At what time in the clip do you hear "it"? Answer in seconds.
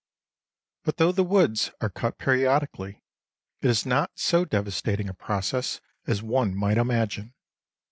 3.61-3.69